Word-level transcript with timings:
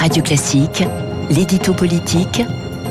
Radio 0.00 0.22
Classique, 0.22 0.82
l'édito 1.28 1.74
politique 1.74 2.42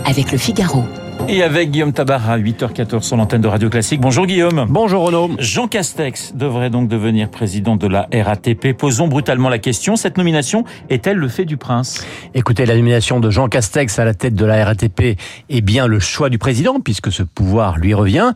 avec 0.06 0.32
le 0.32 0.38
Figaro. 0.38 0.84
Et 1.28 1.44
avec 1.44 1.70
Guillaume 1.72 1.92
Tabar 1.92 2.30
à 2.30 2.40
8h14 2.40 3.02
sur 3.02 3.18
l'antenne 3.18 3.42
de 3.42 3.48
Radio 3.48 3.70
Classique. 3.70 4.00
Bonjour 4.00 4.26
Guillaume. 4.26 4.66
Bonjour 4.70 5.04
Renaud. 5.04 5.32
Jean 5.38 5.68
Castex 5.68 6.34
devrait 6.34 6.70
donc 6.70 6.88
devenir 6.88 7.30
président 7.30 7.76
de 7.76 7.88
la 7.88 8.08
RATP. 8.14 8.74
Posons 8.76 9.08
brutalement 9.08 9.50
la 9.50 9.60
question, 9.60 9.96
cette 9.96 10.18
nomination 10.18 10.64
est-elle 10.90 11.18
le 11.18 11.28
fait 11.28 11.46
du 11.46 11.58
prince? 11.58 12.06
Écoutez, 12.34 12.66
la 12.66 12.76
nomination 12.76 13.20
de 13.20 13.30
Jean 13.30 13.48
Castex 13.48 14.00
à 14.00 14.06
la 14.06 14.14
tête 14.14 14.34
de 14.34 14.46
la 14.46 14.64
RATP 14.64 15.20
est 15.50 15.62
bien 15.62 15.88
le 15.88 16.00
choix 16.00 16.30
du 16.30 16.38
président, 16.38 16.80
puisque 16.80 17.12
ce 17.12 17.24
pouvoir 17.24 17.78
lui 17.78 17.94
revient, 17.94 18.32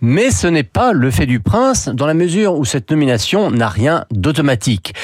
mais 0.00 0.30
ce 0.30 0.46
n'est 0.46 0.62
pas 0.62 0.92
le 0.92 1.10
fait 1.10 1.26
du 1.26 1.40
prince, 1.40 1.88
dans 1.88 2.06
la 2.06 2.14
mesure 2.14 2.54
où 2.54 2.64
cette 2.64 2.90
nomination 2.90 3.50
n'a 3.50 3.68
rien 3.68 4.04
d'automatique. 4.10 4.94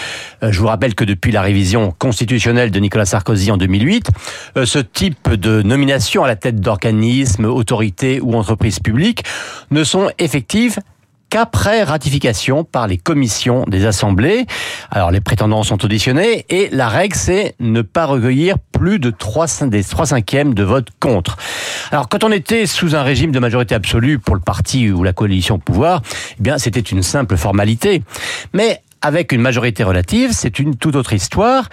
Euh, 0.42 0.52
je 0.52 0.60
vous 0.60 0.66
rappelle 0.66 0.94
que 0.94 1.04
depuis 1.04 1.32
la 1.32 1.42
révision 1.42 1.94
constitutionnelle 1.98 2.70
de 2.70 2.78
Nicolas 2.80 3.06
Sarkozy 3.06 3.50
en 3.50 3.56
2008, 3.56 4.10
euh, 4.56 4.66
ce 4.66 4.78
type 4.78 5.30
de 5.30 5.62
nomination 5.62 6.24
à 6.24 6.28
la 6.28 6.36
tête 6.36 6.60
d'organismes 6.60 7.46
autorités 7.46 8.20
ou 8.20 8.34
entreprises 8.34 8.80
publiques 8.80 9.24
ne 9.70 9.84
sont 9.84 10.10
effectives 10.18 10.78
qu'après 11.30 11.82
ratification 11.82 12.62
par 12.62 12.86
les 12.86 12.98
commissions 12.98 13.64
des 13.66 13.86
assemblées. 13.86 14.44
Alors 14.90 15.10
les 15.10 15.22
prétendants 15.22 15.62
sont 15.62 15.82
auditionnés 15.82 16.44
et 16.50 16.68
la 16.70 16.88
règle 16.88 17.16
c'est 17.16 17.54
ne 17.58 17.80
pas 17.80 18.04
recueillir 18.04 18.58
plus 18.58 18.98
de 18.98 19.08
3, 19.08 19.46
des 19.68 19.82
3 19.82 20.06
cinquièmes 20.06 20.52
de 20.52 20.62
vote 20.62 20.88
contre. 21.00 21.38
Alors 21.90 22.10
quand 22.10 22.22
on 22.22 22.32
était 22.32 22.66
sous 22.66 22.94
un 22.94 23.02
régime 23.02 23.32
de 23.32 23.38
majorité 23.38 23.74
absolue 23.74 24.18
pour 24.18 24.34
le 24.34 24.42
parti 24.42 24.90
ou 24.90 25.04
la 25.04 25.14
coalition 25.14 25.54
au 25.54 25.58
pouvoir, 25.58 26.02
eh 26.38 26.42
bien 26.42 26.58
c'était 26.58 26.80
une 26.80 27.02
simple 27.02 27.38
formalité. 27.38 28.02
Mais 28.52 28.82
avec 29.02 29.32
une 29.32 29.40
majorité 29.40 29.84
relative, 29.84 30.30
c'est 30.32 30.58
une 30.58 30.76
toute 30.76 30.96
autre 30.96 31.12
histoire. 31.12 31.68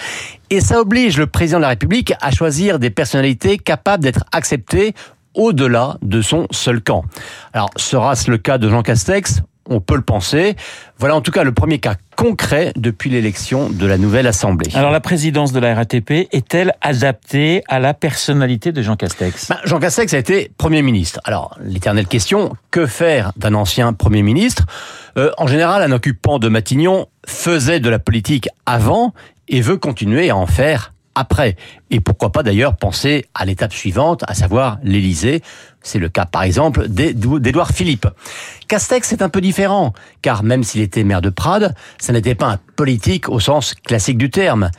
Et 0.50 0.62
ça 0.62 0.82
oblige 0.82 1.18
le 1.18 1.28
président 1.28 1.60
de 1.60 1.64
la 1.64 1.70
République 1.70 2.14
à 2.22 2.32
choisir 2.32 2.80
des 2.80 2.90
personnalités 2.90 3.58
capables 3.58 4.04
d'être 4.04 4.26
acceptées 4.32 4.94
au-delà 5.36 5.98
de 6.02 6.22
son 6.22 6.48
seul 6.52 6.82
camp. 6.82 7.06
Alors, 7.54 7.70
sera-ce 7.76 8.30
le 8.30 8.38
cas 8.38 8.58
de 8.58 8.70
Jean 8.70 8.82
Castex? 8.82 9.42
On 9.70 9.80
peut 9.80 9.96
le 9.96 10.02
penser. 10.02 10.56
Voilà 10.98 11.16
en 11.16 11.22
tout 11.22 11.32
cas 11.32 11.44
le 11.44 11.54
premier 11.54 11.80
cas 11.80 11.96
concret 12.18 12.74
depuis 12.76 13.10
l'élection 13.10 13.70
de 13.70 13.86
la 13.86 13.98
nouvelle 13.98 14.28
Assemblée. 14.28 14.72
Alors 14.76 14.92
la 14.92 15.00
présidence 15.00 15.54
de 15.54 15.60
la 15.60 15.74
RATP 15.74 16.28
est-elle 16.32 16.74
adaptée 16.82 17.64
à 17.70 17.80
la 17.80 17.94
personnalité 17.94 18.72
de 18.74 18.82
Jean 18.82 18.98
Castex? 18.98 19.48
Ben, 19.50 19.58
Jean 19.64 19.80
Castex 19.80 20.14
a 20.14 20.18
été 20.18 20.52
Premier 20.58 20.82
ministre. 20.82 21.22
Alors 21.24 21.58
l'éternelle 21.64 22.08
question, 22.08 22.54
que 22.72 22.86
faire 22.86 23.32
d'un 23.38 23.54
ancien 23.54 23.94
Premier 23.94 24.22
ministre? 24.24 24.66
Euh, 25.18 25.32
En 25.38 25.48
général, 25.48 25.82
un 25.82 25.92
occupant 25.94 26.40
de 26.40 26.50
Matignon 26.50 27.08
faisait 27.26 27.80
de 27.80 27.90
la 27.90 28.00
politique 28.00 28.50
avant 28.66 29.14
et 29.48 29.62
veut 29.62 29.78
continuer 29.78 30.30
à 30.30 30.36
en 30.36 30.46
faire 30.46 30.94
après. 31.20 31.56
Et 31.92 32.00
pourquoi 32.00 32.32
pas 32.32 32.44
d'ailleurs 32.44 32.78
penser 32.78 33.26
à 33.34 33.46
l'étape 33.46 33.74
suivante, 33.74 34.24
à 34.28 34.34
savoir 34.34 34.80
l'Élysée. 34.84 35.42
C'est 35.82 36.00
le 36.00 36.10
cas 36.10 36.26
par 36.26 36.44
exemple 36.44 36.88
d'Édouard 36.90 37.72
Philippe. 37.72 38.08
Castex 38.68 39.14
est 39.14 39.22
un 39.22 39.30
peu 39.30 39.42
différent, 39.42 39.94
car 40.22 40.44
même 40.44 40.64
s'il 40.64 40.82
était 40.82 41.04
maire 41.04 41.22
de 41.22 41.30
Prades, 41.30 41.74
ça 42.00 42.14
n'était 42.14 42.36
pas 42.36 42.48
un 42.48 42.60
politique 42.76 43.30
au 43.30 43.40
sens 43.40 43.74
classique 43.74 44.18
du 44.18 44.30
terme. 44.30 44.72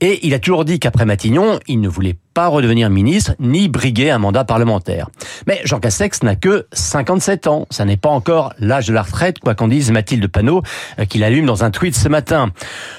Et 0.00 0.26
il 0.26 0.34
a 0.34 0.38
toujours 0.38 0.64
dit 0.64 0.78
qu'après 0.78 1.04
Matignon, 1.04 1.58
il 1.66 1.80
ne 1.80 1.88
voulait 1.88 2.16
pas 2.34 2.48
redevenir 2.48 2.90
ministre 2.90 3.34
ni 3.40 3.68
briguer 3.68 4.10
un 4.10 4.18
mandat 4.18 4.44
parlementaire. 4.44 5.08
Mais 5.46 5.60
Jean 5.64 5.80
Castex 5.80 6.22
n'a 6.22 6.36
que 6.36 6.66
57 6.72 7.46
ans. 7.46 7.66
Ça 7.70 7.84
n'est 7.84 7.96
pas 7.96 8.10
encore 8.10 8.52
l'âge 8.58 8.86
de 8.86 8.92
la 8.92 9.02
retraite, 9.02 9.40
quoi 9.40 9.54
qu'en 9.54 9.68
dise 9.68 9.90
Mathilde 9.90 10.28
Panot, 10.28 10.62
euh, 10.98 11.04
qu'il 11.04 11.24
allume 11.24 11.46
dans 11.46 11.64
un 11.64 11.70
tweet 11.70 11.96
ce 11.96 12.08
matin. 12.08 12.50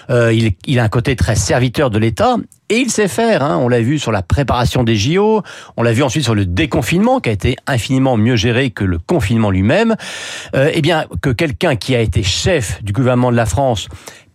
Euh, 0.10 0.34
il, 0.34 0.54
il, 0.66 0.80
a 0.80 0.84
un 0.84 0.90
côté 0.90 1.16
très 1.16 1.36
serviteur 1.36 1.90
de 1.90 2.00
l'État 2.00 2.36
et 2.70 2.78
il 2.78 2.90
sait 2.92 3.08
faire. 3.08 3.44
Hein. 3.44 3.58
On 3.62 3.68
l'a 3.68 3.82
vu 3.82 4.00
sur 4.00 4.12
la 4.12 4.22
préparation 4.22 4.84
des 4.84 4.96
JO, 4.96 5.42
on 5.78 5.84
l'a 5.84 5.92
vu 5.92 6.04
ensuite 6.04 6.24
sur 6.24 6.36
le 6.36 6.46
déconfinement 6.46 7.20
qui 7.20 7.30
a 7.30 7.32
été 7.32 7.56
infiniment 7.68 8.18
mieux 8.18 8.36
géré 8.36 8.72
que 8.72 8.84
le 8.84 9.00
confinement 9.00 9.52
lui-même. 9.52 9.96
Euh, 10.56 10.72
eh 10.74 10.82
bien, 10.82 11.06
que 11.22 11.30
quelqu'un 11.30 11.76
qui 11.76 11.96
a 11.96 12.02
été 12.02 12.24
chef 12.24 12.84
du 12.84 12.94
gouvernement 12.94 13.32
de 13.32 13.38
la 13.38 13.46
France 13.46 13.88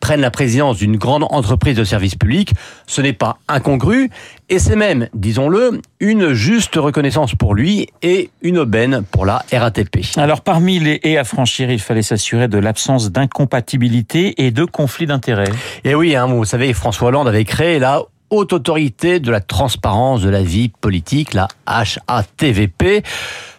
prenne 0.05 0.21
la 0.21 0.31
présidence 0.31 0.77
d'une 0.77 0.99
grande 0.99 1.25
entreprise 1.31 1.79
de 1.79 1.85
service 1.85 2.15
public, 2.15 2.53
ce 2.87 3.01
n'est 3.01 3.15
pas 3.15 3.39
incongru, 3.49 4.11
et 4.51 4.59
c'est 4.59 4.77
même, 4.77 5.09
disons-le, 5.15 5.81
une 5.99 6.35
juste 6.35 6.75
reconnaissance 6.75 7.35
pour 7.35 7.55
lui 7.55 7.89
et 8.03 8.29
une 8.43 8.59
aubaine 8.59 9.03
pour 9.11 9.25
la 9.25 9.43
RATP. 9.51 10.01
Alors 10.17 10.43
parmi 10.43 10.79
les 10.79 11.01
haies 11.05 11.17
à 11.17 11.25
franchir, 11.25 11.71
il 11.71 11.81
fallait 11.81 12.03
s'assurer 12.03 12.49
de 12.49 12.59
l'absence 12.59 13.13
d'incompatibilité 13.13 14.45
et 14.45 14.51
de 14.51 14.67
conflit 14.67 15.07
d'intérêts. 15.07 15.51
Et 15.85 15.93
eh 15.93 15.95
oui, 15.95 16.15
hein, 16.15 16.27
vous 16.27 16.45
savez, 16.45 16.75
François 16.75 17.09
Hollande 17.09 17.29
avait 17.29 17.47
créé 17.47 17.79
la 17.79 18.03
haute 18.29 18.53
autorité 18.53 19.21
de 19.21 19.31
la 19.31 19.41
transparence 19.41 20.21
de 20.21 20.29
la 20.29 20.43
vie 20.43 20.69
politique, 20.69 21.33
la 21.33 21.49
HATVP. 21.65 23.03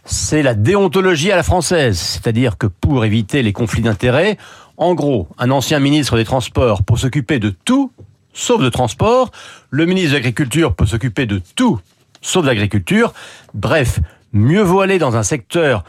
C'est 0.04 0.44
la 0.44 0.54
déontologie 0.54 1.32
à 1.32 1.36
la 1.38 1.44
française, 1.44 1.98
c'est-à-dire 1.98 2.60
que 2.60 2.68
pour 2.68 3.04
éviter 3.04 3.42
les 3.42 3.54
conflits 3.54 3.82
d'intérêts, 3.82 4.38
en 4.78 4.94
gros, 4.94 5.28
un 5.38 5.52
ancien 5.52 5.80
ministre 5.80 6.18
des 6.18 6.26
Transports 6.26 6.84
pour 6.84 7.00
s'occuper 7.00 7.40
de 7.40 7.50
tout, 7.50 7.92
sauf 8.34 8.62
de 8.62 8.70
transport. 8.70 9.32
Le 9.70 9.86
ministre 9.86 10.12
de 10.12 10.16
l'Agriculture 10.16 10.76
peut 10.76 10.86
s'occuper 10.86 11.26
de 11.26 11.42
tout, 11.56 11.80
sauf 12.22 12.46
l'agriculture. 12.46 13.14
Bref, 13.54 14.00
mieux 14.34 14.62
vaut 14.62 14.82
aller 14.82 15.00
dans 15.00 15.16
un 15.16 15.24
secteur 15.24 15.84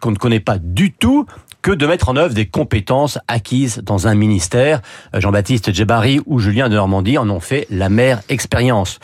qu'on 0.00 0.10
ne 0.10 0.16
connaît 0.16 0.40
pas 0.40 0.58
du 0.58 0.92
tout 0.92 1.26
que 1.62 1.70
de 1.70 1.86
mettre 1.86 2.08
en 2.08 2.16
œuvre 2.16 2.34
des 2.34 2.46
compétences 2.46 3.18
acquises 3.28 3.82
dans 3.84 4.08
un 4.08 4.16
ministère. 4.16 4.82
Jean-Baptiste 5.14 5.72
Djebari 5.72 6.20
ou 6.26 6.40
Julien 6.40 6.68
de 6.68 6.74
Normandie 6.74 7.18
en 7.18 7.30
ont 7.30 7.38
fait 7.38 7.68
la 7.70 7.88
mère 7.88 8.20
expérience. 8.28 8.98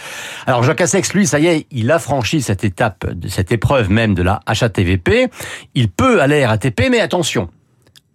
Alors 0.44 0.64
Jacques 0.64 0.78
Cassex, 0.78 1.14
lui, 1.14 1.26
ça 1.26 1.38
y 1.38 1.46
est, 1.46 1.66
il 1.70 1.88
a 1.92 2.00
franchi 2.00 2.42
cette 2.42 2.64
étape, 2.64 3.06
cette 3.28 3.52
épreuve 3.52 3.90
même 3.90 4.14
de 4.14 4.22
la 4.22 4.40
HATVP. 4.46 5.28
Il 5.76 5.88
peut 5.88 6.20
aller 6.20 6.42
à 6.42 6.48
RATP, 6.48 6.88
mais 6.90 6.98
attention, 6.98 7.48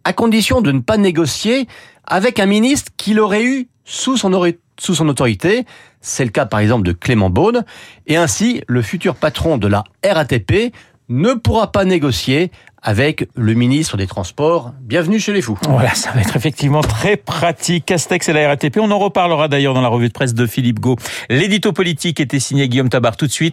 à 0.03 0.13
condition 0.13 0.61
de 0.61 0.71
ne 0.71 0.79
pas 0.79 0.97
négocier 0.97 1.67
avec 2.05 2.39
un 2.39 2.45
ministre 2.45 2.91
qu'il 2.97 3.19
aurait 3.19 3.43
eu 3.43 3.67
sous 3.85 4.17
son, 4.17 4.33
autorité. 4.33 5.65
C'est 6.01 6.25
le 6.25 6.31
cas 6.31 6.45
par 6.45 6.59
exemple 6.59 6.83
de 6.83 6.91
Clément 6.91 7.29
Beaune. 7.29 7.63
Et 8.07 8.15
ainsi, 8.15 8.61
le 8.67 8.81
futur 8.81 9.15
patron 9.15 9.57
de 9.57 9.67
la 9.67 9.83
RATP 10.05 10.73
ne 11.09 11.33
pourra 11.33 11.71
pas 11.71 11.85
négocier 11.85 12.51
avec 12.81 13.29
le 13.35 13.53
ministre 13.53 13.95
des 13.95 14.07
Transports. 14.07 14.73
Bienvenue 14.81 15.19
chez 15.19 15.31
les 15.31 15.41
fous. 15.41 15.57
Voilà, 15.69 15.93
ça 15.95 16.11
va 16.11 16.19
être 16.19 16.35
effectivement 16.35 16.81
très 16.81 17.15
pratique. 17.15 17.85
Castex 17.85 18.27
et 18.27 18.33
la 18.33 18.49
RATP. 18.49 18.77
On 18.77 18.91
en 18.91 18.99
reparlera 18.99 19.47
d'ailleurs 19.47 19.73
dans 19.73 19.81
la 19.81 19.87
revue 19.87 20.09
de 20.09 20.13
presse 20.13 20.33
de 20.33 20.45
Philippe 20.45 20.81
Gau. 20.81 20.97
L'édito 21.29 21.71
politique 21.71 22.19
était 22.19 22.39
signé 22.39 22.67
Guillaume 22.67 22.89
Tabar 22.89 23.15
tout 23.15 23.25
de 23.25 23.31
suite. 23.31 23.51